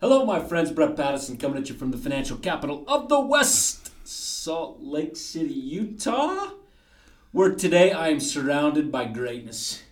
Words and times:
Hello, 0.00 0.24
my 0.24 0.40
friends. 0.40 0.70
Brett 0.70 0.96
Patterson 0.96 1.36
coming 1.36 1.58
at 1.58 1.68
you 1.68 1.74
from 1.74 1.90
the 1.90 1.98
financial 1.98 2.38
capital 2.38 2.84
of 2.88 3.10
the 3.10 3.20
West, 3.20 3.90
Salt 4.02 4.78
Lake 4.80 5.14
City, 5.14 5.52
Utah, 5.52 6.52
where 7.32 7.54
today 7.54 7.92
I 7.92 8.08
am 8.08 8.18
surrounded 8.18 8.90
by 8.90 9.04
greatness, 9.04 9.82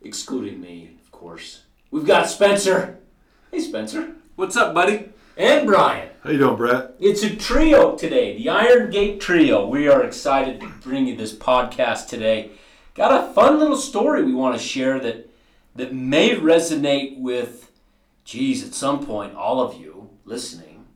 excluding 0.00 0.62
me, 0.62 0.96
of 1.04 1.10
course. 1.10 1.64
We've 1.90 2.06
got 2.06 2.30
Spencer. 2.30 3.00
Hey, 3.50 3.60
Spencer. 3.60 4.14
What's 4.34 4.56
up, 4.56 4.72
buddy? 4.72 5.10
And 5.36 5.66
Brian. 5.66 6.08
How 6.24 6.30
you 6.30 6.38
doing, 6.38 6.56
Brett? 6.56 6.94
It's 6.98 7.22
a 7.22 7.36
trio 7.36 7.96
today, 7.96 8.38
the 8.38 8.48
Iron 8.48 8.90
Gate 8.90 9.20
Trio. 9.20 9.66
We 9.66 9.88
are 9.88 10.02
excited 10.02 10.58
to 10.62 10.68
bring 10.80 11.06
you 11.06 11.16
this 11.16 11.34
podcast 11.34 12.08
today. 12.08 12.52
Got 12.94 13.28
a 13.28 13.34
fun 13.34 13.58
little 13.58 13.76
story 13.76 14.22
we 14.22 14.32
want 14.32 14.58
to 14.58 14.66
share 14.66 14.98
that 15.00 15.28
that 15.76 15.94
may 15.94 16.30
resonate 16.30 17.20
with, 17.20 17.69
geez, 18.30 18.64
at 18.64 18.74
some 18.74 19.04
point, 19.04 19.34
all 19.34 19.60
of 19.60 19.80
you 19.80 20.08
listening. 20.24 20.86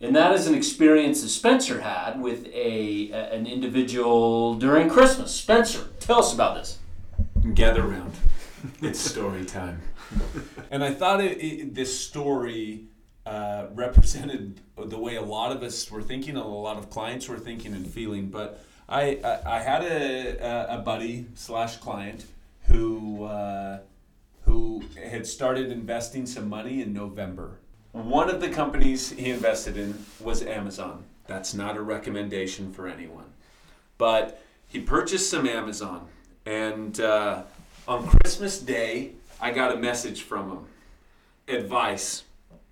And 0.00 0.16
that 0.16 0.32
is 0.34 0.48
an 0.48 0.54
experience 0.56 1.22
that 1.22 1.28
Spencer 1.28 1.80
had 1.82 2.20
with 2.20 2.46
a, 2.46 3.10
a- 3.12 3.32
an 3.32 3.46
individual 3.46 4.54
during 4.56 4.88
Christmas. 4.88 5.32
Spencer, 5.32 5.84
tell 6.00 6.18
us 6.18 6.34
about 6.34 6.56
this. 6.56 6.78
Gather 7.54 7.82
round. 7.82 8.12
It's 8.82 8.98
story 9.00 9.44
time. 9.46 9.80
and 10.70 10.82
I 10.84 10.92
thought 10.92 11.22
it, 11.22 11.38
it, 11.42 11.74
this 11.74 11.98
story 11.98 12.84
uh, 13.24 13.66
represented 13.72 14.60
the 14.76 14.98
way 14.98 15.14
a 15.16 15.22
lot 15.22 15.52
of 15.56 15.62
us 15.62 15.90
were 15.90 16.02
thinking, 16.02 16.36
a 16.36 16.46
lot 16.46 16.76
of 16.76 16.90
clients 16.90 17.26
were 17.28 17.38
thinking 17.38 17.72
and 17.72 17.86
feeling. 17.86 18.28
But 18.28 18.62
I, 18.86 19.18
I, 19.24 19.56
I 19.56 19.58
had 19.60 19.82
a, 19.84 20.74
a- 20.74 20.78
buddy 20.82 21.26
slash 21.36 21.76
client 21.78 22.26
who 22.66 23.24
uh, 23.24 23.78
who 24.50 24.82
had 25.00 25.24
started 25.24 25.70
investing 25.70 26.26
some 26.26 26.48
money 26.48 26.82
in 26.82 26.92
November. 26.92 27.58
One 27.92 28.28
of 28.28 28.40
the 28.40 28.48
companies 28.48 29.10
he 29.10 29.30
invested 29.30 29.76
in 29.76 30.04
was 30.18 30.42
Amazon. 30.42 31.04
That's 31.28 31.54
not 31.54 31.76
a 31.76 31.82
recommendation 31.82 32.72
for 32.72 32.88
anyone. 32.88 33.26
But 33.96 34.42
he 34.66 34.80
purchased 34.80 35.30
some 35.30 35.46
Amazon, 35.46 36.08
and 36.46 36.98
uh, 36.98 37.44
on 37.86 38.08
Christmas 38.08 38.58
Day, 38.58 39.12
I 39.40 39.52
got 39.52 39.72
a 39.72 39.78
message 39.78 40.22
from 40.22 40.50
him. 40.50 40.66
Advice. 41.46 42.24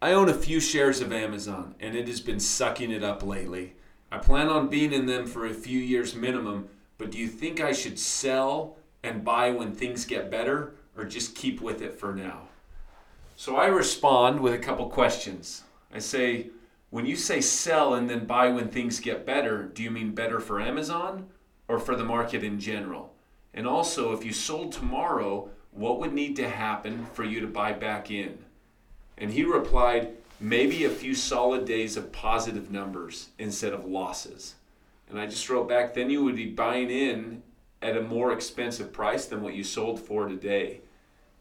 I 0.02 0.12
own 0.12 0.28
a 0.28 0.34
few 0.34 0.58
shares 0.58 1.00
of 1.00 1.12
Amazon, 1.12 1.76
and 1.78 1.94
it 1.94 2.08
has 2.08 2.20
been 2.20 2.40
sucking 2.40 2.90
it 2.90 3.04
up 3.04 3.22
lately. 3.22 3.74
I 4.10 4.18
plan 4.18 4.48
on 4.48 4.68
being 4.68 4.92
in 4.92 5.06
them 5.06 5.26
for 5.26 5.46
a 5.46 5.54
few 5.54 5.78
years 5.78 6.14
minimum, 6.14 6.70
but 6.96 7.12
do 7.12 7.18
you 7.18 7.28
think 7.28 7.60
I 7.60 7.72
should 7.72 8.00
sell 8.00 8.76
and 9.04 9.24
buy 9.24 9.50
when 9.52 9.72
things 9.72 10.04
get 10.04 10.30
better, 10.30 10.74
or 10.98 11.04
just 11.04 11.34
keep 11.34 11.62
with 11.62 11.80
it 11.80 11.98
for 11.98 12.12
now? 12.12 12.48
So 13.36 13.56
I 13.56 13.68
respond 13.68 14.40
with 14.40 14.52
a 14.52 14.58
couple 14.58 14.90
questions. 14.90 15.62
I 15.94 16.00
say, 16.00 16.48
when 16.90 17.06
you 17.06 17.16
say 17.16 17.40
sell 17.40 17.94
and 17.94 18.10
then 18.10 18.26
buy 18.26 18.48
when 18.48 18.68
things 18.68 18.98
get 18.98 19.24
better, 19.24 19.62
do 19.62 19.82
you 19.82 19.90
mean 19.90 20.14
better 20.14 20.40
for 20.40 20.60
Amazon 20.60 21.28
or 21.68 21.78
for 21.78 21.94
the 21.94 22.04
market 22.04 22.42
in 22.42 22.58
general? 22.58 23.14
And 23.54 23.66
also, 23.66 24.12
if 24.12 24.24
you 24.24 24.32
sold 24.32 24.72
tomorrow, 24.72 25.50
what 25.70 26.00
would 26.00 26.12
need 26.12 26.34
to 26.36 26.48
happen 26.48 27.06
for 27.12 27.24
you 27.24 27.40
to 27.40 27.46
buy 27.46 27.72
back 27.72 28.10
in? 28.10 28.38
And 29.16 29.30
he 29.32 29.44
replied, 29.44 30.14
maybe 30.40 30.84
a 30.84 30.90
few 30.90 31.14
solid 31.14 31.64
days 31.64 31.96
of 31.96 32.12
positive 32.12 32.70
numbers 32.70 33.28
instead 33.38 33.72
of 33.72 33.84
losses. 33.84 34.56
And 35.08 35.18
I 35.18 35.26
just 35.26 35.48
wrote 35.48 35.68
back, 35.68 35.94
then 35.94 36.10
you 36.10 36.24
would 36.24 36.36
be 36.36 36.46
buying 36.46 36.90
in 36.90 37.42
at 37.80 37.96
a 37.96 38.02
more 38.02 38.32
expensive 38.32 38.92
price 38.92 39.26
than 39.26 39.42
what 39.42 39.54
you 39.54 39.64
sold 39.64 40.00
for 40.00 40.28
today. 40.28 40.80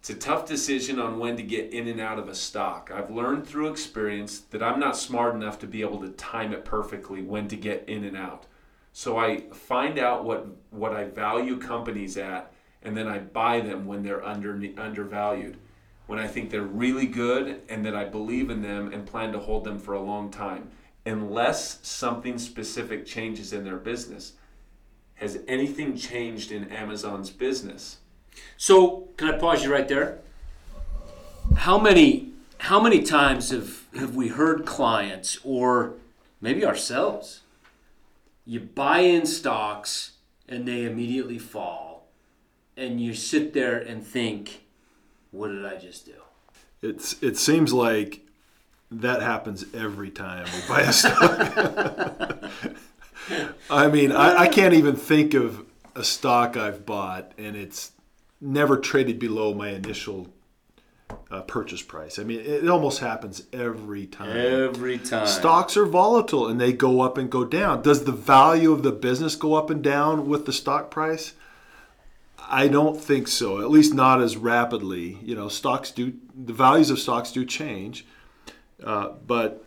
It's 0.10 0.16
a 0.16 0.30
tough 0.30 0.46
decision 0.46 1.00
on 1.00 1.20
when 1.20 1.36
to 1.36 1.44
get 1.44 1.74
in 1.74 1.90
and 1.90 2.00
out 2.00 2.18
of 2.18 2.30
a 2.30 2.34
stock. 2.34 2.92
I've 2.96 3.12
learned 3.12 3.46
through 3.46 3.68
experience 3.68 4.40
that 4.40 4.64
I'm 4.64 4.80
not 4.80 4.96
smart 4.96 5.36
enough 5.36 5.60
to 5.60 5.68
be 5.68 5.82
able 5.82 6.00
to 6.00 6.08
time 6.12 6.54
it 6.54 6.64
perfectly 6.64 7.22
when 7.22 7.50
to 7.50 7.58
get 7.58 7.84
in 7.90 8.06
and 8.06 8.16
out. 8.16 8.46
So 8.94 9.18
I 9.18 9.50
find 9.52 10.00
out 10.00 10.24
what 10.24 10.48
what 10.70 10.94
I 10.94 11.04
value 11.04 11.58
companies 11.60 12.16
at 12.16 12.54
and 12.84 12.96
then 12.96 13.10
I 13.10 13.20
buy 13.20 13.60
them 13.60 13.86
when 13.86 14.02
they're 14.02 14.26
under 14.26 14.58
undervalued. 14.78 15.58
When 16.06 16.20
I 16.20 16.28
think 16.28 16.52
they're 16.52 16.62
really 16.62 17.08
good 17.08 17.64
and 17.68 17.86
that 17.86 17.94
I 17.94 18.06
believe 18.06 18.50
in 18.50 18.62
them 18.62 18.94
and 18.94 19.06
plan 19.06 19.34
to 19.34 19.40
hold 19.40 19.66
them 19.66 19.78
for 19.78 19.94
a 19.94 20.02
long 20.02 20.32
time. 20.32 20.72
Unless 21.06 21.86
something 21.86 22.38
specific 22.38 23.06
changes 23.06 23.52
in 23.52 23.66
their 23.66 23.76
business. 23.76 24.36
Has 25.16 25.40
anything 25.50 25.98
changed 25.98 26.54
in 26.54 26.72
Amazon's 26.72 27.30
business? 27.30 27.98
So, 28.58 29.08
can 29.18 29.30
I 29.30 29.38
pause 29.38 29.64
you 29.64 29.72
right 29.72 29.88
there? 29.88 30.20
How 31.56 31.78
many 31.78 32.32
how 32.60 32.82
many 32.82 33.02
times 33.02 33.52
have 33.52 33.84
have 33.96 34.16
we 34.16 34.30
heard 34.30 34.66
clients 34.66 35.38
or 35.44 35.94
maybe 36.42 36.66
ourselves 36.66 37.42
you 38.46 38.60
buy 38.60 39.00
in 39.00 39.26
stocks 39.26 40.14
and 40.48 40.68
they 40.68 40.86
immediately 40.86 41.38
fall 41.38 42.08
and 42.76 43.02
you 43.02 43.14
sit 43.14 43.54
there 43.54 43.78
and 43.78 44.06
think 44.06 44.64
what 45.32 45.50
did 45.50 45.66
I 45.66 45.78
just 45.78 46.06
do? 46.06 46.14
It's 46.82 47.22
it 47.22 47.38
seems 47.38 47.74
like 47.74 48.22
that 48.90 49.22
happens 49.22 49.66
every 49.74 50.10
time 50.10 50.46
we 50.46 50.68
buy 50.68 50.82
a 50.82 50.94
stock. 50.94 52.44
I 53.70 53.88
mean, 53.90 54.14
I, 54.14 54.44
I 54.44 54.48
can't 54.48 54.74
even 54.74 54.96
think 54.96 55.34
of 55.34 55.66
a 55.96 56.04
stock 56.04 56.56
I've 56.56 56.86
bought 56.86 57.34
and 57.38 57.56
it's 57.58 57.92
never 58.40 58.78
traded 58.78 59.20
below 59.20 59.54
my 59.54 59.70
initial 59.70 60.28
uh, 61.32 61.42
purchase 61.42 61.82
price. 61.82 62.20
I 62.20 62.24
mean, 62.24 62.40
it, 62.40 62.64
it 62.64 62.70
almost 62.70 63.00
happens 63.00 63.44
every 63.52 64.06
time. 64.06 64.36
Every 64.36 64.98
time. 64.98 65.28
Stocks 65.28 65.78
are 65.78 65.86
volatile 65.86 66.48
and 66.48 66.60
they 66.60 66.74
go 66.74 67.02
up 67.02 67.18
and 67.18 67.30
go 67.30 67.46
down. 67.46 67.82
Does 67.82 68.04
the 68.04 68.12
value 68.12 68.72
of 68.72 68.84
the 68.84 68.92
business 68.92 69.36
go 69.36 69.56
up 69.56 69.70
and 69.70 69.84
down 69.84 70.28
with 70.28 70.46
the 70.46 70.54
stock 70.54 70.92
price? 70.92 71.34
I 72.50 72.68
don't 72.68 73.00
think 73.00 73.28
so. 73.28 73.60
At 73.60 73.70
least 73.70 73.94
not 73.94 74.22
as 74.22 74.38
rapidly. 74.38 75.18
You 75.22 75.36
know, 75.36 75.50
stocks 75.50 75.92
do 75.92 76.14
the 76.34 76.54
values 76.54 76.90
of 76.90 77.00
stocks 77.00 77.32
do 77.32 77.44
change, 77.46 78.06
uh, 78.84 79.10
but 79.26 79.66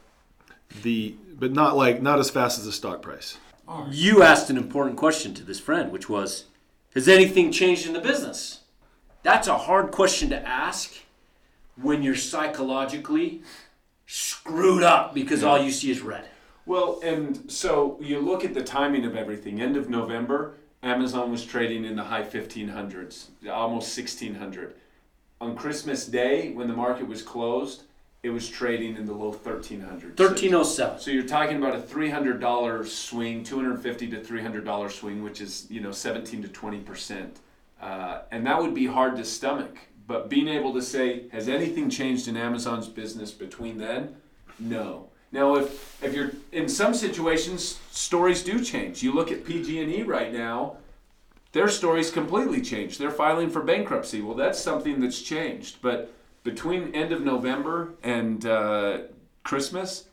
the 0.82 1.14
but 1.38 1.52
not 1.52 1.76
like 1.76 2.00
not 2.00 2.18
as 2.18 2.30
fast 2.30 2.58
as 2.58 2.64
the 2.64 2.72
stock 2.72 3.02
price. 3.02 3.36
You 3.90 4.22
asked 4.22 4.50
an 4.50 4.56
important 4.56 4.96
question 4.96 5.32
to 5.34 5.44
this 5.44 5.60
friend, 5.60 5.92
which 5.92 6.08
was, 6.08 6.46
Has 6.94 7.06
anything 7.06 7.52
changed 7.52 7.86
in 7.86 7.92
the 7.92 8.00
business? 8.00 8.59
That's 9.22 9.48
a 9.48 9.56
hard 9.56 9.90
question 9.90 10.30
to 10.30 10.46
ask 10.46 10.92
when 11.76 12.02
you're 12.02 12.14
psychologically 12.14 13.42
screwed 14.06 14.82
up 14.82 15.14
because 15.14 15.44
all 15.44 15.62
you 15.62 15.70
see 15.70 15.90
is 15.90 16.00
red. 16.00 16.24
Well, 16.66 17.00
and 17.02 17.50
so 17.50 17.98
you 18.00 18.20
look 18.20 18.44
at 18.44 18.54
the 18.54 18.62
timing 18.62 19.04
of 19.04 19.16
everything. 19.16 19.60
End 19.60 19.76
of 19.76 19.88
November, 19.88 20.54
Amazon 20.82 21.30
was 21.30 21.44
trading 21.44 21.84
in 21.84 21.96
the 21.96 22.04
high 22.04 22.22
1500s, 22.22 23.26
almost 23.50 23.96
1600. 23.96 24.74
On 25.40 25.56
Christmas 25.56 26.06
Day, 26.06 26.52
when 26.52 26.68
the 26.68 26.74
market 26.74 27.06
was 27.06 27.22
closed, 27.22 27.84
it 28.22 28.30
was 28.30 28.48
trading 28.48 28.96
in 28.96 29.06
the 29.06 29.12
low 29.12 29.32
1300s. 29.32 30.18
1307. 30.18 31.00
So 31.00 31.10
you're 31.10 31.22
talking 31.22 31.56
about 31.56 31.74
a 31.74 31.78
$300 31.78 32.86
swing, 32.86 33.42
250 33.42 34.10
to 34.10 34.20
$300 34.20 34.90
swing, 34.90 35.22
which 35.22 35.40
is 35.40 35.66
you 35.70 35.80
know 35.80 35.92
17 35.92 36.42
to 36.42 36.48
20 36.48 36.80
percent, 36.80 37.38
uh, 37.80 38.22
and 38.30 38.46
that 38.46 38.60
would 38.60 38.74
be 38.74 38.86
hard 38.86 39.16
to 39.16 39.24
stomach. 39.24 39.76
But 40.06 40.28
being 40.28 40.48
able 40.48 40.72
to 40.74 40.82
say, 40.82 41.28
has 41.28 41.48
anything 41.48 41.88
changed 41.88 42.26
in 42.26 42.36
Amazon's 42.36 42.88
business 42.88 43.30
between 43.30 43.78
then? 43.78 44.16
No. 44.58 45.08
Now, 45.32 45.54
if 45.54 46.02
if 46.02 46.14
you're 46.14 46.32
in 46.50 46.68
some 46.68 46.94
situations, 46.94 47.78
stories 47.90 48.42
do 48.42 48.62
change. 48.64 49.02
You 49.02 49.12
look 49.12 49.30
at 49.30 49.44
PG&E 49.44 50.02
right 50.02 50.32
now; 50.32 50.76
their 51.52 51.68
stories 51.68 52.10
completely 52.10 52.60
changed. 52.60 52.98
They're 52.98 53.10
filing 53.10 53.50
for 53.50 53.62
bankruptcy. 53.62 54.20
Well, 54.20 54.36
that's 54.36 54.58
something 54.58 55.00
that's 55.00 55.22
changed. 55.22 55.76
But 55.80 56.12
between 56.42 56.94
end 56.94 57.12
of 57.12 57.22
November 57.22 57.90
and 58.02 58.44
uh, 58.44 58.98
Christmas, 59.44 60.06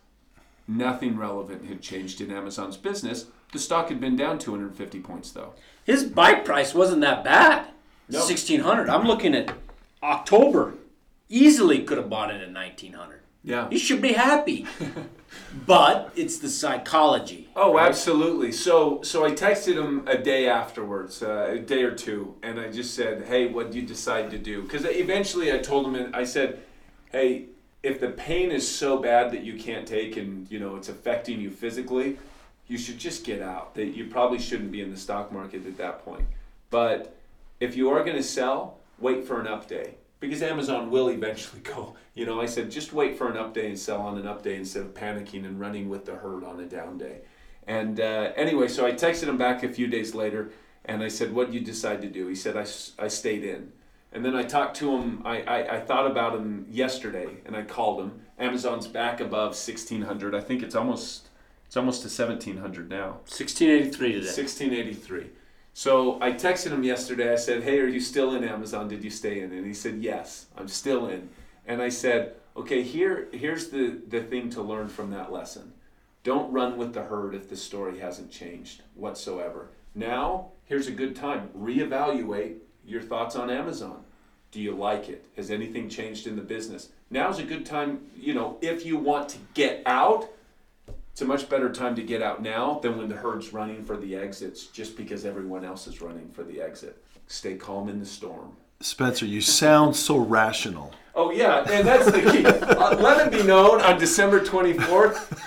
nothing 0.68 1.18
relevant 1.18 1.66
had 1.66 1.82
changed 1.82 2.22
in 2.22 2.32
Amazon's 2.32 2.78
business. 2.78 3.26
The 3.54 3.60
stock 3.60 3.90
had 3.90 4.00
been 4.00 4.16
down 4.16 4.40
250 4.40 5.00
points, 5.00 5.32
though. 5.32 5.54
His 5.86 6.04
bike 6.04 6.44
price 6.44 6.74
wasn't 6.74 7.02
that 7.02 7.24
bad. 7.24 7.68
No. 8.10 8.20
1600. 8.20 8.90
I'm 8.90 9.06
looking 9.06 9.34
at 9.34 9.54
October. 10.04 10.76
Easily 11.30 11.84
could 11.84 11.98
have 11.98 12.10
bought 12.10 12.30
it 12.30 12.42
at 12.42 12.54
1900. 12.54 13.22
Yeah. 13.44 13.70
He 13.70 13.78
should 13.78 14.02
be 14.02 14.14
happy. 14.14 14.66
but 15.66 16.12
it's 16.16 16.40
the 16.40 16.50
psychology. 16.50 17.50
Oh, 17.56 17.74
right? 17.74 17.88
absolutely. 17.88 18.52
So, 18.52 19.02
so 19.04 19.26
I 19.26 19.32
texted 19.32 19.76
him 19.76 20.06
a 20.08 20.18
day 20.18 20.50
afterwards, 20.50 21.24
uh, 21.24 21.48
a 21.52 21.60
day 21.60 21.84
or 21.84 21.92
two, 21.92 22.36
and 22.44 22.60
I 22.60 22.70
just 22.72 22.94
said, 22.94 23.24
"Hey, 23.28 23.48
what 23.48 23.72
do 23.72 23.80
you 23.80 23.86
decide 23.86 24.32
to 24.32 24.38
do?" 24.38 24.64
Because 24.64 24.86
eventually, 24.86 25.54
I 25.54 25.60
told 25.60 25.86
him, 25.86 25.96
and 25.96 26.16
I 26.16 26.24
said, 26.24 26.60
"Hey, 27.12 27.46
if 27.84 28.00
the 28.00 28.10
pain 28.10 28.52
is 28.52 28.68
so 28.68 28.98
bad 28.98 29.32
that 29.32 29.44
you 29.44 29.58
can't 29.58 29.88
take, 29.88 30.18
and 30.18 30.50
you 30.52 30.60
know 30.60 30.76
it's 30.76 30.90
affecting 30.90 31.40
you 31.40 31.50
physically, 31.50 32.18
you 32.68 32.78
should 32.78 32.98
just 32.98 33.24
get 33.24 33.42
out. 33.42 33.76
That 33.76 33.96
you 33.96 34.06
probably 34.08 34.40
shouldn't 34.40 34.72
be 34.72 34.82
in 34.82 34.92
the 34.92 34.98
stock 34.98 35.32
market 35.32 35.66
at 35.66 35.78
that 35.78 36.04
point. 36.04 36.26
But 36.70 37.16
if 37.60 37.76
you 37.76 37.90
are 37.90 38.04
going 38.04 38.18
to 38.18 38.24
sell, 38.24 38.78
wait 39.00 39.26
for 39.26 39.40
an 39.40 39.48
up 39.48 39.68
day. 39.68 39.96
because 40.20 40.42
Amazon 40.42 40.90
will 40.90 41.10
eventually 41.10 41.62
go. 41.62 41.96
You 42.14 42.26
know, 42.26 42.42
I 42.42 42.46
said 42.48 42.72
just 42.72 42.94
wait 42.94 43.18
for 43.18 43.30
an 43.30 43.36
update 43.38 43.68
and 43.68 43.80
sell 43.80 44.02
on 44.02 44.18
an 44.18 44.26
update 44.26 44.58
instead 44.58 44.84
of 44.84 44.94
panicking 44.94 45.46
and 45.46 45.60
running 45.60 45.90
with 45.90 46.06
the 46.06 46.16
herd 46.16 46.44
on 46.44 46.60
a 46.60 46.66
down 46.66 46.98
day. 46.98 47.20
And 47.68 48.00
uh, 48.00 48.32
anyway, 48.36 48.68
so 48.68 48.86
I 48.86 48.92
texted 48.92 49.28
him 49.28 49.38
back 49.38 49.64
a 49.64 49.70
few 49.70 49.88
days 49.88 50.16
later 50.16 50.52
and 50.86 51.04
I 51.04 51.10
said, 51.10 51.34
What 51.34 51.48
did 51.48 51.56
you 51.56 51.62
decide 51.62 52.02
to 52.02 52.08
do? 52.08 52.28
He 52.28 52.36
said, 52.36 52.56
I, 52.58 52.66
I 53.04 53.08
stayed 53.08 53.44
in. 53.44 53.72
And 54.14 54.24
then 54.24 54.36
I 54.36 54.44
talked 54.44 54.78
to 54.78 54.96
him, 54.98 55.22
I, 55.26 55.42
I, 55.42 55.76
I 55.76 55.80
thought 55.82 56.10
about 56.10 56.34
him 56.34 56.66
yesterday 56.70 57.38
and 57.46 57.56
I 57.56 57.64
called 57.64 58.02
him. 58.02 58.22
Amazon's 58.40 58.88
back 58.88 59.20
above 59.20 59.50
1600. 59.50 60.34
I 60.34 60.40
think 60.40 60.64
it's 60.64 60.76
almost 60.76 61.27
it's 61.68 61.78
almost 61.78 62.02
to 62.02 62.08
1700 62.08 62.90
now. 62.90 63.20
1683 63.28 64.14
today. 64.14 64.26
1683. 64.26 65.30
So 65.74 66.20
I 66.22 66.32
texted 66.32 66.72
him 66.72 66.84
yesterday. 66.84 67.32
I 67.32 67.36
said, 67.36 67.64
Hey, 67.64 67.80
are 67.80 67.88
you 67.88 68.00
still 68.00 68.34
in 68.34 68.44
Amazon? 68.44 68.88
Did 68.88 69.04
you 69.04 69.10
stay 69.10 69.42
in? 69.42 69.52
And 69.52 69.66
he 69.66 69.74
said, 69.74 69.98
Yes, 70.00 70.48
I'm 70.58 70.70
still 70.70 71.08
in. 71.08 71.30
And 71.68 71.82
I 71.82 71.90
said, 71.90 72.36
Okay, 72.56 72.82
here, 72.82 73.28
here's 73.32 73.70
the, 73.70 74.00
the 74.08 74.22
thing 74.22 74.50
to 74.52 74.62
learn 74.62 74.88
from 74.88 75.12
that 75.12 75.32
lesson. 75.32 75.74
Don't 76.24 76.52
run 76.52 76.78
with 76.78 76.94
the 76.94 77.04
herd 77.04 77.36
if 77.36 77.50
the 77.50 77.56
story 77.56 78.00
hasn't 78.00 78.32
changed 78.32 78.82
whatsoever. 78.96 79.70
Now, 79.94 80.52
here's 80.66 80.88
a 80.88 80.92
good 80.92 81.16
time. 81.16 81.50
Reevaluate 81.56 82.56
your 82.86 83.02
thoughts 83.02 83.36
on 83.36 83.50
Amazon. 83.50 84.04
Do 84.52 84.62
you 84.62 84.72
like 84.72 85.10
it? 85.10 85.26
Has 85.36 85.52
anything 85.52 85.90
changed 85.90 86.28
in 86.28 86.36
the 86.36 86.42
business? 86.42 86.90
Now's 87.10 87.40
a 87.40 87.44
good 87.44 87.66
time, 87.66 88.02
you 88.16 88.34
know, 88.34 88.58
if 88.62 88.86
you 88.86 88.98
want 88.98 89.30
to 89.30 89.38
get 89.54 89.84
out, 89.86 90.30
it's 91.18 91.24
a 91.24 91.26
much 91.26 91.50
better 91.50 91.72
time 91.72 91.96
to 91.96 92.04
get 92.04 92.22
out 92.22 92.44
now 92.44 92.78
than 92.84 92.96
when 92.96 93.10
the 93.10 93.16
herd's 93.16 93.52
running 93.52 93.84
for 93.84 93.98
the 93.98 94.16
exits 94.16 94.68
just 94.68 94.96
because 94.96 95.26
everyone 95.26 95.66
else 95.66 95.88
is 95.88 96.00
running 96.00 96.30
for 96.30 96.44
the 96.44 96.62
exit. 96.62 97.04
Stay 97.26 97.56
calm 97.56 97.90
in 97.90 98.00
the 98.00 98.06
storm. 98.06 98.56
Spencer, 98.82 99.26
you 99.26 99.42
sound 99.42 99.96
so 99.96 100.18
rational. 100.18 100.94
Oh, 101.16 101.32
yeah, 101.32 101.68
and 101.72 101.88
that's 101.88 102.06
the 102.06 102.22
key. 102.22 102.46
uh, 102.46 102.96
let 102.98 103.26
it 103.26 103.36
be 103.36 103.42
known 103.42 103.82
on 103.82 103.98
December 103.98 104.42
24th, 104.42 105.42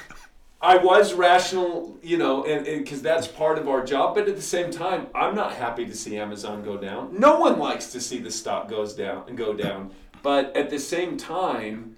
I 0.60 0.76
was 0.76 1.14
rational, 1.14 1.96
you 2.02 2.18
know, 2.18 2.44
and 2.46 2.64
because 2.64 3.00
that's 3.00 3.28
part 3.28 3.56
of 3.56 3.68
our 3.68 3.84
job. 3.84 4.16
But 4.16 4.28
at 4.28 4.34
the 4.34 4.42
same 4.42 4.72
time, 4.72 5.06
I'm 5.14 5.36
not 5.36 5.54
happy 5.54 5.86
to 5.86 5.94
see 5.94 6.18
Amazon 6.18 6.64
go 6.64 6.78
down. 6.78 7.16
No 7.16 7.38
one 7.38 7.60
likes 7.60 7.92
to 7.92 8.00
see 8.00 8.18
the 8.18 8.32
stock 8.32 8.68
goes 8.68 8.92
down 8.92 9.22
and 9.28 9.38
go 9.38 9.54
down. 9.54 9.92
But 10.24 10.56
at 10.56 10.68
the 10.68 10.80
same 10.80 11.16
time, 11.16 11.94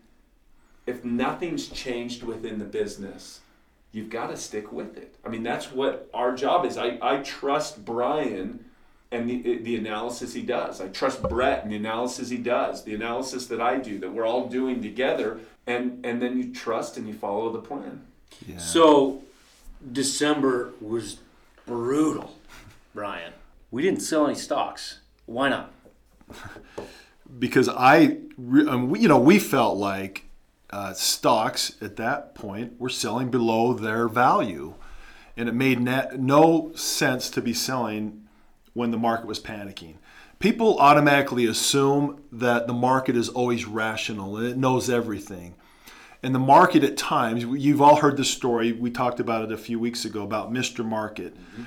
if 0.87 1.07
nothing's 1.07 1.69
changed 1.69 2.23
within 2.23 2.59
the 2.59 2.67
business, 2.67 3.41
you've 3.93 4.11
got 4.11 4.29
to 4.29 4.37
stick 4.37 4.73
with 4.73 4.97
it. 4.97 5.15
I 5.25 5.29
mean, 5.29 5.43
that's 5.43 5.71
what 5.71 6.11
our 6.13 6.35
job 6.35 6.65
is. 6.65 6.77
I, 6.77 6.99
I 7.01 7.19
trust 7.19 7.85
Brian 7.85 8.65
and 9.13 9.29
the, 9.29 9.59
the 9.59 9.77
analysis 9.77 10.33
he 10.33 10.43
does. 10.43 10.81
I 10.81 10.89
trust 10.89 11.23
Brett 11.23 11.63
and 11.63 11.71
the 11.71 11.77
analysis 11.77 12.31
he 12.31 12.39
does, 12.39 12.85
the 12.85 12.95
analysis 12.95 13.47
that 13.49 13.61
I 13.61 13.77
do, 13.77 13.99
that 13.99 14.11
we're 14.13 14.27
all 14.27 14.49
doing 14.49 14.83
together. 14.83 15.41
And, 15.67 16.05
and 16.05 16.21
then 16.21 16.39
you 16.39 16.53
trust 16.53 16.97
and 16.97 17.07
you 17.07 17.15
follow 17.15 17.53
the 17.53 17.61
plan. 17.61 18.07
Yeah. 18.47 18.57
So 18.57 19.23
December 19.93 20.73
was 20.81 21.19
brutal, 21.67 22.35
Brian. 22.95 23.35
We 23.71 23.83
didn't 23.83 24.01
sell 24.01 24.27
any 24.27 24.35
stocks. 24.35 25.01
Why 25.27 25.51
not? 25.51 25.73
because 27.39 27.69
I, 27.69 28.17
um, 28.39 28.97
you 28.97 29.09
know, 29.09 29.19
we 29.19 29.39
felt 29.39 29.77
like 29.77 30.25
uh, 30.73 30.93
stocks 30.95 31.77
at 31.81 31.97
that 31.97 32.35
point 32.35 32.81
were 32.81 32.89
selling 32.89 33.31
below 33.31 33.75
their 33.75 34.09
value, 34.09 34.75
and 35.37 35.49
it 35.49 35.55
made 35.55 35.81
net, 35.81 36.19
no 36.19 36.73
sense 36.75 37.31
to 37.31 37.43
be 37.43 37.53
selling 37.53 38.27
when 38.73 38.91
the 38.91 38.99
market 38.99 39.27
was 39.27 39.39
panicking. 39.39 39.97
People 40.39 40.79
automatically 40.79 41.47
assume 41.47 42.23
that 42.33 42.67
the 42.67 42.73
market 42.73 43.17
is 43.17 43.29
always 43.29 43.65
rational 43.65 44.37
and 44.37 44.47
it 44.47 44.57
knows 44.57 44.91
everything. 44.91 45.55
And 46.23 46.35
the 46.35 46.41
market 46.41 46.83
at 46.83 46.97
times, 46.97 47.45
you've 47.45 47.83
all 47.83 47.97
heard 47.97 48.17
the 48.17 48.25
story. 48.25 48.73
We 48.73 48.91
talked 48.91 49.21
about 49.21 49.45
it 49.45 49.53
a 49.53 49.57
few 49.57 49.79
weeks 49.79 50.05
ago 50.05 50.23
about 50.23 50.53
Mr. 50.53 50.85
Market. 50.85 51.37
Mm-hmm. 51.37 51.63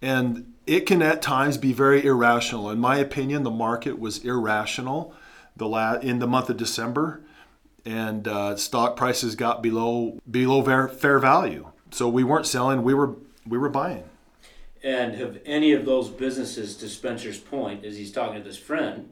And 0.00 0.54
it 0.66 0.80
can 0.86 1.02
at 1.02 1.22
times 1.22 1.58
be 1.58 1.72
very 1.72 2.04
irrational. 2.04 2.70
In 2.70 2.78
my 2.78 2.96
opinion, 2.96 3.42
the 3.42 3.50
market 3.50 3.98
was 3.98 4.24
irrational 4.24 5.14
the 5.56 5.68
la- 5.68 5.94
in 5.94 6.18
the 6.18 6.26
month 6.26 6.50
of 6.50 6.56
December, 6.56 7.23
and 7.84 8.26
uh, 8.26 8.56
stock 8.56 8.96
prices 8.96 9.34
got 9.34 9.62
below 9.62 10.18
below 10.30 10.62
fair, 10.62 10.88
fair 10.88 11.18
value. 11.18 11.68
So 11.90 12.08
we 12.08 12.24
weren't 12.24 12.46
selling; 12.46 12.82
we 12.82 12.94
were 12.94 13.16
we 13.46 13.58
were 13.58 13.68
buying. 13.68 14.04
And 14.82 15.14
have 15.14 15.38
any 15.46 15.72
of 15.72 15.86
those 15.86 16.10
businesses, 16.10 16.76
to 16.76 16.88
Spencer's 16.88 17.38
point, 17.38 17.84
as 17.84 17.96
he's 17.96 18.12
talking 18.12 18.36
to 18.36 18.42
this 18.42 18.58
friend, 18.58 19.10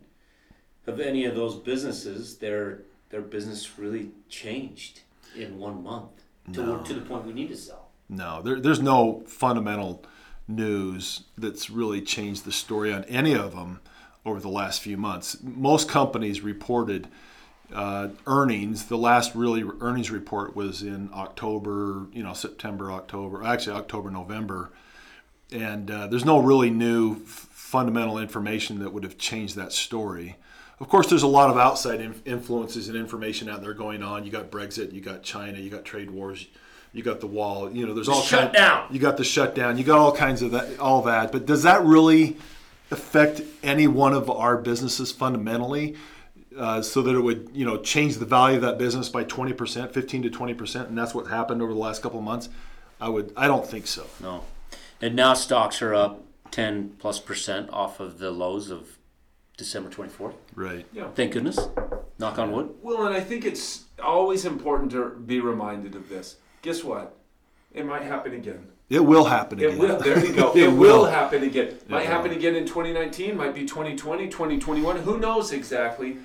have 0.87 1.01
any 1.01 1.25
of 1.25 1.35
those 1.35 1.57
businesses 1.57 2.37
their 2.37 2.83
their 3.11 3.23
business 3.23 3.79
really 3.79 4.11
changed 4.29 5.01
in 5.37 5.59
one 5.59 5.83
month 5.83 6.25
to, 6.53 6.61
no. 6.61 6.79
to 6.79 6.95
the 6.95 7.01
point 7.03 7.27
we 7.27 7.33
need 7.33 7.49
to 7.49 7.57
sell. 7.57 7.89
No, 8.09 8.43
there, 8.43 8.61
there's 8.61 8.83
no 8.83 9.23
fundamental 9.27 10.05
news 10.49 11.23
that's 11.39 11.71
really 11.71 12.01
changed 12.01 12.45
the 12.45 12.53
story 12.53 12.93
on 12.93 13.05
any 13.05 13.35
of 13.35 13.55
them 13.55 13.81
over 14.25 14.41
the 14.41 14.49
last 14.49 14.81
few 14.83 14.97
months. 14.97 15.37
Most 15.43 15.89
companies 15.89 16.41
reported 16.41 17.09
uh, 17.75 18.09
earnings. 18.27 18.87
The 18.87 18.99
last 18.99 19.35
really 19.35 19.65
earnings 19.81 20.11
report 20.11 20.55
was 20.55 20.83
in 20.83 21.11
October, 21.15 22.07
you 22.13 22.23
know, 22.23 22.35
September, 22.35 22.93
October, 22.93 23.45
actually 23.45 23.77
October, 23.77 24.11
November. 24.11 24.71
And 25.51 25.91
uh, 25.91 26.07
there's 26.07 26.25
no 26.25 26.39
really 26.39 26.71
new 26.71 27.17
f- 27.17 27.49
fundamental 27.51 28.19
information 28.19 28.79
that 28.81 28.93
would 28.93 29.05
have 29.05 29.19
changed 29.19 29.57
that 29.57 29.73
story. 29.73 30.37
Of 30.81 30.89
course, 30.89 31.09
there's 31.09 31.23
a 31.23 31.29
lot 31.29 31.51
of 31.51 31.57
outside 31.57 32.01
influences 32.25 32.89
and 32.89 32.97
information 32.97 33.49
out 33.49 33.63
there 33.63 33.75
going 33.75 34.03
on. 34.03 34.25
You 34.25 34.33
got 34.33 34.51
Brexit, 34.51 34.93
you 34.93 35.01
got 35.01 35.23
China, 35.23 35.59
you 35.59 35.71
got 35.71 35.85
trade 35.85 36.11
wars, 36.11 36.47
you 36.93 37.03
got 37.03 37.21
the 37.21 37.27
wall. 37.27 37.71
You 37.71 37.87
know, 37.87 37.95
there's 37.95 38.09
all 38.09 38.23
shutdown. 38.23 38.89
You 38.91 38.99
got 38.99 39.17
the 39.17 39.25
shutdown. 39.25 39.79
You 39.79 39.85
got 39.85 39.99
all 39.99 40.13
kinds 40.13 40.43
of 40.43 40.51
that, 40.53 40.79
all 40.79 41.03
that. 41.03 41.31
But 41.31 41.47
does 41.47 41.63
that 41.63 41.85
really 41.85 42.37
affect 42.91 43.43
any 43.63 43.87
one 43.87 44.13
of 44.13 44.29
our 44.29 44.57
businesses 44.57 45.13
fundamentally? 45.13 45.97
Uh, 46.57 46.83
so 46.83 47.03
that 47.03 47.15
it 47.15 47.21
would, 47.21 47.51
you 47.53 47.65
know, 47.65 47.79
change 47.79 48.17
the 48.17 48.27
value 48.27 48.57
of 48.57 48.63
that 48.63 48.79
business 48.79 49.09
by 49.09 49.25
20%, 49.25 49.93
15 49.93 50.23
to 50.23 50.31
20%, 50.31 50.89
and 50.89 50.99
that's 50.99 51.15
what 51.15 51.27
happened 51.27 51.63
over 51.63 51.73
the 51.73 51.79
last 51.79 52.03
couple 52.03 52.19
of 52.19 52.25
months. 52.25 52.49
I 53.01 53.09
would, 53.09 53.33
I 53.37 53.47
don't 53.47 53.67
think 53.67 53.87
so. 53.87 54.07
No, 54.21 54.45
and 55.01 55.17
now 55.17 55.35
stocks 55.35 55.83
are 55.83 55.95
up 55.95 56.23
10 56.53 56.97
plus 56.99 57.19
percent 57.19 57.69
off 57.73 57.99
of 57.99 58.19
the 58.19 58.31
lows 58.31 58.71
of 58.71 58.99
December 59.57 59.91
24th. 59.91 60.35
Right. 60.55 60.87
Yeah. 60.93 61.09
Thank 61.15 61.33
goodness. 61.33 61.59
Knock 62.19 62.39
on 62.39 62.53
wood. 62.53 62.75
Well, 62.83 63.07
and 63.07 63.15
I 63.15 63.21
think 63.21 63.45
it's 63.45 63.85
always 64.03 64.45
important 64.45 64.93
to 64.93 65.11
be 65.11 65.41
reminded 65.41 65.95
of 65.95 66.09
this. 66.09 66.37
Guess 66.63 66.85
what? 66.85 67.17
It 67.73 67.87
might 67.87 68.03
happen 68.03 68.35
again. 68.35 68.69
It 68.91 69.01
will 69.01 69.25
happen 69.25 69.59
again. 69.59 69.73
It 69.73 69.79
will. 69.79 69.99
There 69.99 70.25
you 70.25 70.33
go. 70.35 70.53
it, 70.55 70.65
it 70.65 70.69
will. 70.69 71.01
will 71.01 71.05
happen 71.07 71.43
again. 71.43 71.69
It 71.69 71.91
might 71.91 72.01
will. 72.01 72.07
happen 72.07 72.31
again 72.33 72.55
in 72.55 72.67
2019, 72.67 73.37
might 73.37 73.55
be 73.55 73.63
2020, 73.63 74.29
2021. 74.29 74.99
Who 74.99 75.19
knows 75.19 75.53
exactly? 75.53 76.19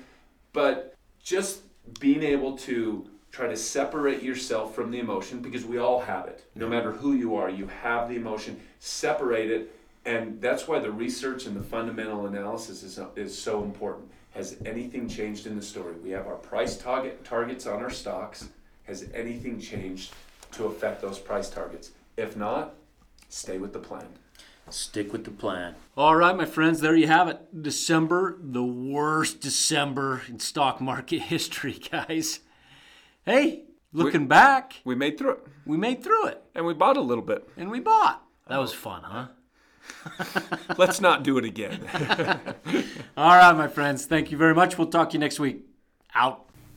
But 0.52 0.94
just 1.22 1.60
being 2.00 2.22
able 2.22 2.56
to 2.58 3.08
try 3.30 3.46
to 3.46 3.56
separate 3.56 4.22
yourself 4.22 4.74
from 4.74 4.90
the 4.90 4.98
emotion 4.98 5.40
because 5.40 5.64
we 5.64 5.78
all 5.78 6.00
have 6.00 6.26
it. 6.26 6.44
No 6.54 6.68
matter 6.68 6.92
who 6.92 7.12
you 7.12 7.36
are, 7.36 7.50
you 7.50 7.66
have 7.66 8.08
the 8.08 8.16
emotion. 8.16 8.58
Separate 8.78 9.50
it 9.50 9.74
and 10.08 10.40
that's 10.40 10.66
why 10.66 10.78
the 10.78 10.90
research 10.90 11.44
and 11.44 11.54
the 11.54 11.62
fundamental 11.62 12.26
analysis 12.26 12.82
is, 12.82 12.98
is 13.14 13.38
so 13.38 13.62
important. 13.62 14.10
Has 14.30 14.56
anything 14.64 15.06
changed 15.06 15.46
in 15.46 15.54
the 15.54 15.60
story? 15.60 15.96
We 16.02 16.08
have 16.10 16.26
our 16.26 16.36
price 16.36 16.78
target 16.78 17.26
targets 17.26 17.66
on 17.66 17.82
our 17.82 17.90
stocks. 17.90 18.48
Has 18.84 19.10
anything 19.12 19.60
changed 19.60 20.14
to 20.52 20.64
affect 20.64 21.02
those 21.02 21.18
price 21.18 21.50
targets? 21.50 21.90
If 22.16 22.38
not, 22.38 22.74
stay 23.28 23.58
with 23.58 23.74
the 23.74 23.80
plan. 23.80 24.06
Stick 24.70 25.12
with 25.12 25.24
the 25.24 25.30
plan. 25.30 25.74
All 25.96 26.16
right, 26.16 26.36
my 26.36 26.44
friends, 26.44 26.80
there 26.80 26.94
you 26.94 27.06
have 27.06 27.28
it. 27.28 27.62
December, 27.62 28.38
the 28.40 28.64
worst 28.64 29.40
December 29.40 30.22
in 30.28 30.38
stock 30.38 30.80
market 30.80 31.18
history, 31.22 31.74
guys. 31.74 32.40
Hey, 33.24 33.64
looking 33.92 34.22
we, 34.22 34.26
back, 34.26 34.80
we 34.84 34.94
made 34.94 35.18
through 35.18 35.32
it. 35.32 35.46
We 35.66 35.76
made 35.76 36.02
through 36.02 36.26
it. 36.26 36.42
And 36.54 36.66
we 36.66 36.74
bought 36.74 36.96
a 36.96 37.02
little 37.02 37.24
bit. 37.24 37.48
And 37.56 37.70
we 37.70 37.80
bought. 37.80 38.22
That 38.48 38.58
oh. 38.58 38.62
was 38.62 38.72
fun, 38.72 39.02
huh? 39.02 39.26
Let's 40.78 41.00
not 41.00 41.22
do 41.22 41.38
it 41.38 41.44
again. 41.44 41.80
All 43.16 43.36
right, 43.36 43.56
my 43.56 43.68
friends. 43.68 44.06
Thank 44.06 44.30
you 44.30 44.36
very 44.36 44.54
much. 44.54 44.78
We'll 44.78 44.88
talk 44.88 45.10
to 45.10 45.12
you 45.14 45.20
next 45.20 45.40
week. 45.40 45.64
Out. 46.14 46.47